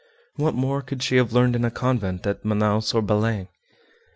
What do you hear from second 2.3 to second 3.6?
Manaos or Belem?